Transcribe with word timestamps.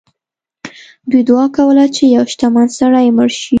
دوی 1.09 1.21
دعا 1.29 1.45
کوله 1.57 1.85
چې 1.95 2.03
یو 2.15 2.25
شتمن 2.31 2.67
سړی 2.79 3.07
مړ 3.17 3.29
شي. 3.39 3.47